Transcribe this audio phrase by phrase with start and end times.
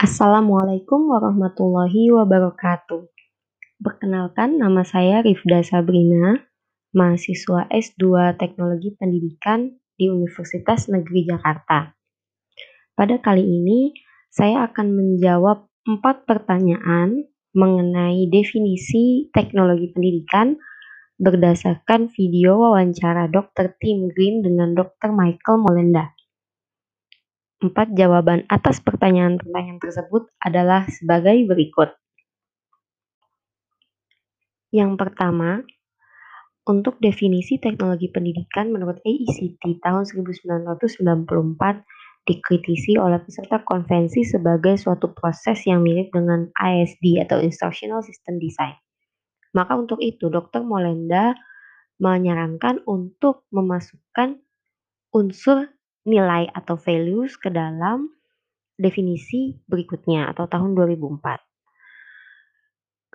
[0.00, 3.04] Assalamualaikum warahmatullahi wabarakatuh.
[3.84, 6.40] Perkenalkan, nama saya Rifda Sabrina,
[6.96, 11.92] mahasiswa S2 Teknologi Pendidikan di Universitas Negeri Jakarta.
[12.96, 13.92] Pada kali ini,
[14.32, 20.56] saya akan menjawab empat pertanyaan mengenai definisi teknologi pendidikan
[21.20, 23.76] berdasarkan video wawancara Dr.
[23.76, 25.12] Tim Green dengan Dr.
[25.12, 26.16] Michael Molenda.
[27.60, 31.92] Empat jawaban atas pertanyaan-pertanyaan tersebut adalah sebagai berikut.
[34.72, 35.60] Yang pertama,
[36.64, 41.84] untuk definisi teknologi pendidikan menurut AICT tahun 1994
[42.24, 48.76] dikritisi oleh peserta konvensi sebagai suatu proses yang mirip dengan ISD atau Instructional System Design.
[49.52, 50.62] Maka untuk itu, Dr.
[50.62, 51.34] Molenda
[52.00, 54.38] menyarankan untuk memasukkan
[55.10, 55.68] unsur
[56.08, 58.08] nilai atau values ke dalam
[58.80, 61.20] definisi berikutnya atau tahun 2004.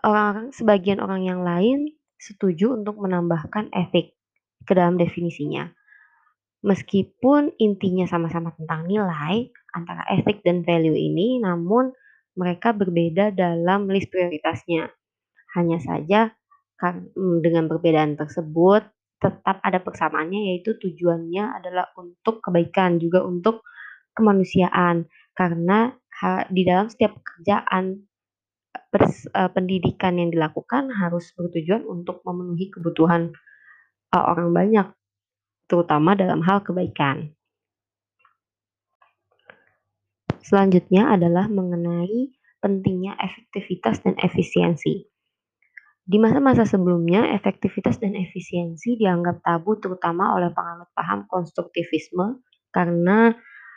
[0.00, 4.16] Orang sebagian orang yang lain setuju untuk menambahkan efek
[4.64, 5.68] ke dalam definisinya.
[6.60, 11.92] Meskipun intinya sama-sama tentang nilai antara efek dan value ini, namun
[12.36, 14.88] mereka berbeda dalam list prioritasnya.
[15.56, 16.32] Hanya saja
[17.44, 18.88] dengan perbedaan tersebut
[19.20, 23.62] tetap ada persamaannya yaitu tujuannya adalah untuk kebaikan juga untuk
[24.16, 25.04] kemanusiaan
[25.36, 25.92] karena
[26.52, 28.04] di dalam setiap pekerjaan
[28.76, 33.32] uh, pendidikan yang dilakukan harus bertujuan untuk memenuhi kebutuhan
[34.12, 34.86] uh, orang banyak
[35.70, 37.32] terutama dalam hal kebaikan.
[40.42, 45.06] Selanjutnya adalah mengenai pentingnya efektivitas dan efisiensi.
[46.04, 52.40] Di masa-masa sebelumnya, efektivitas dan efisiensi dianggap tabu terutama oleh penganut paham konstruktivisme
[52.72, 53.30] karena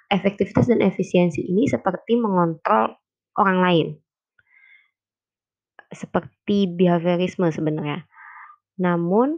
[0.08, 2.96] efektivitas dan efisiensi ini seperti mengontrol
[3.38, 3.88] orang lain.
[5.94, 8.08] Seperti behaviorisme sebenarnya.
[8.82, 9.38] Namun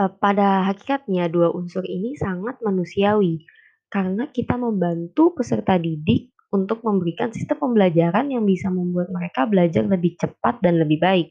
[0.00, 3.46] eh, pada hakikatnya dua unsur ini sangat manusiawi
[3.88, 10.18] karena kita membantu peserta didik untuk memberikan sistem pembelajaran yang bisa membuat mereka belajar lebih
[10.20, 11.28] cepat dan lebih baik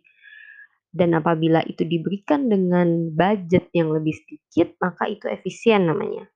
[0.93, 6.29] dan apabila itu diberikan dengan budget yang lebih sedikit, maka itu efisien namanya.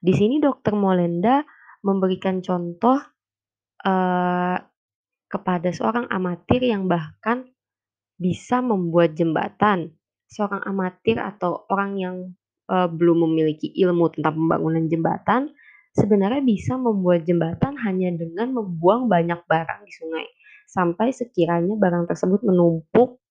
[0.00, 1.44] Di sini Dokter Molenda
[1.84, 2.96] memberikan contoh
[3.84, 4.56] uh,
[5.28, 7.44] kepada seorang amatir yang bahkan
[8.16, 9.92] bisa membuat jembatan.
[10.26, 12.16] Seorang amatir atau orang yang
[12.72, 15.52] uh, belum memiliki ilmu tentang pembangunan jembatan
[15.92, 20.26] sebenarnya bisa membuat jembatan hanya dengan membuang banyak barang di sungai
[20.66, 23.22] sampai sekiranya barang tersebut menumpuk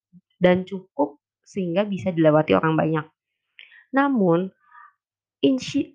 [0.46, 3.06] dan cukup sehingga bisa dilewati orang banyak.
[3.98, 4.54] Namun,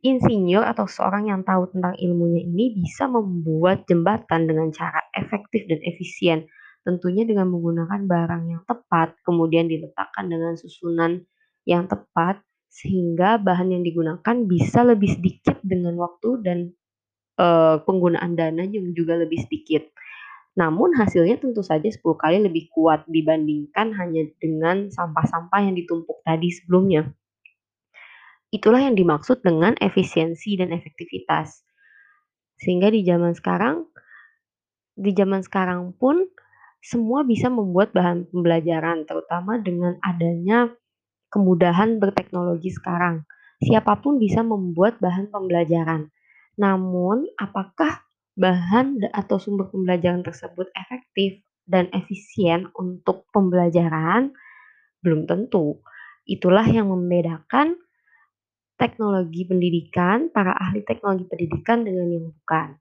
[0.03, 5.79] insinyur atau seorang yang tahu tentang ilmunya ini bisa membuat jembatan dengan cara efektif dan
[5.87, 6.51] efisien.
[6.83, 11.23] Tentunya dengan menggunakan barang yang tepat, kemudian diletakkan dengan susunan
[11.69, 12.41] yang tepat,
[12.71, 16.59] sehingga bahan yang digunakan bisa lebih sedikit dengan waktu dan
[17.37, 18.63] uh, penggunaan dana
[18.95, 19.91] juga lebih sedikit.
[20.59, 26.51] Namun hasilnya tentu saja 10 kali lebih kuat dibandingkan hanya dengan sampah-sampah yang ditumpuk tadi
[26.51, 27.11] sebelumnya.
[28.51, 31.63] Itulah yang dimaksud dengan efisiensi dan efektivitas.
[32.59, 33.87] Sehingga di zaman sekarang
[35.01, 36.27] di zaman sekarang pun
[36.83, 40.69] semua bisa membuat bahan pembelajaran terutama dengan adanya
[41.31, 43.23] kemudahan berteknologi sekarang.
[43.63, 46.11] Siapa pun bisa membuat bahan pembelajaran.
[46.57, 48.03] Namun, apakah
[48.39, 54.35] bahan atau sumber pembelajaran tersebut efektif dan efisien untuk pembelajaran?
[55.03, 55.81] Belum tentu.
[56.29, 57.79] Itulah yang membedakan
[58.81, 62.81] teknologi pendidikan, para ahli teknologi pendidikan dengan yang bukan.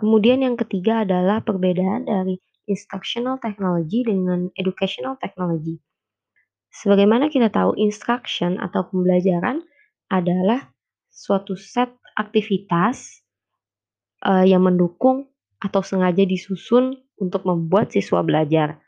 [0.00, 5.76] Kemudian yang ketiga adalah perbedaan dari instructional technology dengan educational technology.
[6.72, 9.60] Sebagaimana kita tahu, instruction atau pembelajaran
[10.08, 10.72] adalah
[11.12, 13.24] suatu set aktivitas
[14.28, 18.80] uh, yang mendukung atau sengaja disusun untuk membuat siswa belajar,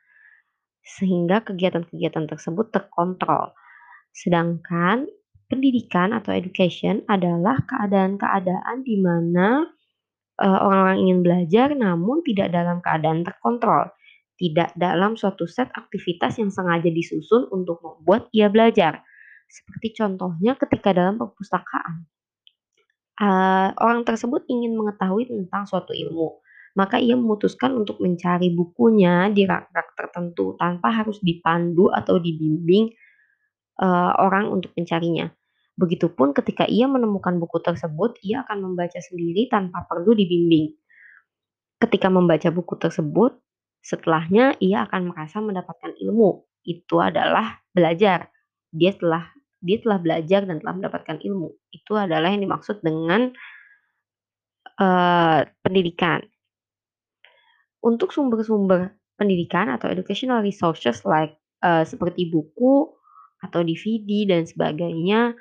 [0.84, 3.52] sehingga kegiatan-kegiatan tersebut terkontrol.
[4.12, 5.08] Sedangkan
[5.48, 9.68] pendidikan atau education adalah keadaan-keadaan di mana
[10.40, 13.92] uh, orang-orang ingin belajar namun tidak dalam keadaan terkontrol,
[14.40, 19.04] tidak dalam suatu set aktivitas yang sengaja disusun untuk membuat ia belajar.
[19.44, 22.08] Seperti contohnya ketika dalam perpustakaan
[23.22, 26.42] uh, orang tersebut ingin mengetahui tentang suatu ilmu,
[26.74, 32.90] maka ia memutuskan untuk mencari bukunya di rak-rak tertentu tanpa harus dipandu atau dibimbing
[33.78, 35.30] uh, orang untuk mencarinya.
[35.78, 40.76] Begitupun ketika ia menemukan buku tersebut, ia akan membaca sendiri tanpa perlu dibimbing.
[41.80, 43.40] Ketika membaca buku tersebut,
[43.82, 46.44] setelahnya ia akan merasa mendapatkan ilmu.
[46.62, 48.30] Itu adalah belajar.
[48.70, 49.32] Dia telah
[49.62, 51.54] dia telah belajar dan telah mendapatkan ilmu.
[51.70, 53.30] Itu adalah yang dimaksud dengan
[54.82, 56.20] uh, pendidikan.
[57.82, 62.90] Untuk sumber-sumber pendidikan atau educational resources like uh, seperti buku
[63.42, 65.34] atau DVD dan sebagainya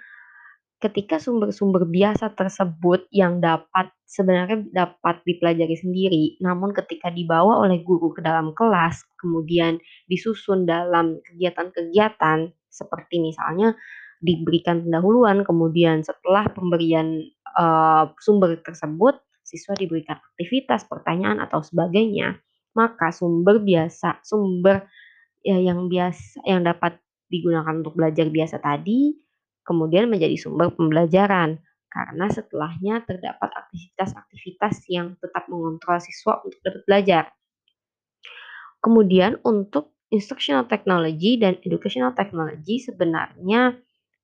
[0.81, 8.11] ketika sumber-sumber biasa tersebut yang dapat sebenarnya dapat dipelajari sendiri, namun ketika dibawa oleh guru
[8.17, 9.77] ke dalam kelas, kemudian
[10.09, 13.77] disusun dalam kegiatan-kegiatan seperti misalnya
[14.21, 17.25] diberikan pendahuluan, kemudian setelah pemberian
[17.57, 22.37] uh, sumber tersebut, siswa diberikan aktivitas, pertanyaan atau sebagainya,
[22.77, 24.85] maka sumber biasa, sumber
[25.41, 29.17] ya yang biasa yang dapat digunakan untuk belajar biasa tadi
[29.65, 37.23] kemudian menjadi sumber pembelajaran karena setelahnya terdapat aktivitas-aktivitas yang tetap mengontrol siswa untuk dapat belajar.
[38.79, 43.75] Kemudian untuk instructional technology dan educational technology sebenarnya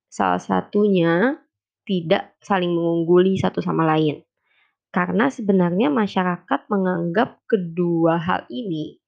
[0.07, 1.37] salah satunya
[1.87, 4.23] tidak saling mengungguli satu sama lain.
[4.91, 8.99] Karena sebenarnya masyarakat menganggap kedua hal ini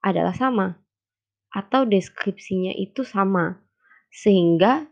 [0.00, 0.76] adalah sama
[1.50, 3.58] atau deskripsinya itu sama.
[4.10, 4.86] Sehingga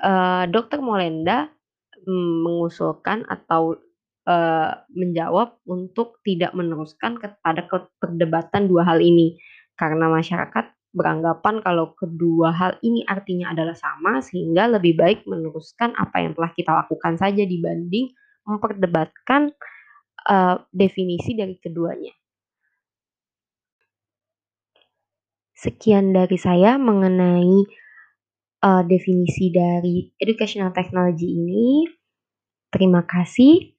[0.00, 1.50] uh, Dokter Molenda
[2.04, 3.76] mm, mengusulkan atau
[4.28, 7.64] uh, menjawab untuk tidak meneruskan kepada
[8.00, 9.38] perdebatan dua hal ini
[9.78, 16.24] karena masyarakat beranggapan kalau kedua hal ini artinya adalah sama sehingga lebih baik meneruskan apa
[16.24, 18.16] yang telah kita lakukan saja dibanding
[18.48, 19.52] memperdebatkan
[20.24, 22.16] uh, definisi dari keduanya.
[25.56, 27.54] Sekian dari saya mengenai
[28.64, 31.84] uh, definisi dari educational technology ini.
[32.72, 33.76] Terima kasih.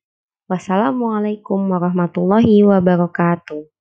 [0.48, 3.77] Wassalamualaikum warahmatullahi wabarakatuh.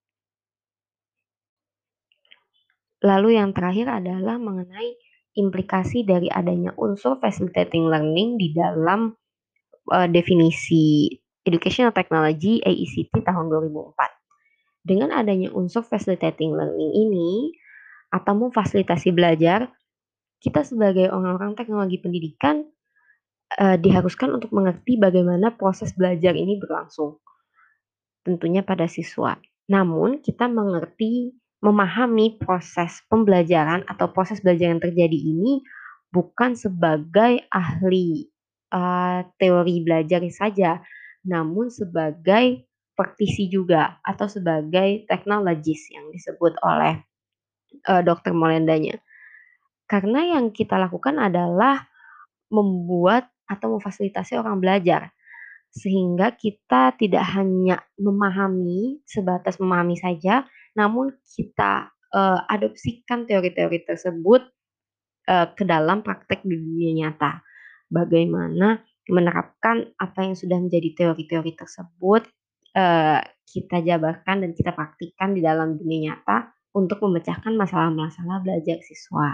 [3.06, 4.98] Lalu yang terakhir adalah mengenai
[5.38, 9.14] implikasi dari adanya unsur facilitating learning di dalam
[9.94, 11.14] uh, definisi
[11.46, 14.82] Educational Technology AECT tahun 2004.
[14.82, 17.54] Dengan adanya unsur facilitating learning ini
[18.10, 19.70] atau memfasilitasi belajar,
[20.42, 22.66] kita sebagai orang-orang teknologi pendidikan
[23.54, 27.22] uh, diharuskan untuk mengerti bagaimana proses belajar ini berlangsung.
[28.26, 29.38] Tentunya pada siswa.
[29.70, 31.30] Namun kita mengerti,
[31.66, 35.66] memahami proses pembelajaran atau proses belajar yang terjadi ini
[36.14, 38.30] bukan sebagai ahli
[38.70, 40.78] uh, teori belajar saja,
[41.26, 47.02] namun sebagai praktisi juga atau sebagai teknologis yang disebut oleh
[47.90, 49.02] uh, dokter Molendanya.
[49.90, 51.82] Karena yang kita lakukan adalah
[52.46, 55.10] membuat atau memfasilitasi orang belajar.
[55.70, 60.46] Sehingga kita tidak hanya memahami, sebatas memahami saja,
[60.76, 64.44] namun kita uh, adopsikan teori-teori tersebut
[65.26, 67.40] uh, ke dalam praktek di dunia nyata.
[67.88, 72.26] Bagaimana menerapkan apa yang sudah menjadi teori-teori tersebut
[72.74, 79.32] uh, kita jabarkan dan kita praktikkan di dalam dunia nyata untuk memecahkan masalah-masalah belajar siswa.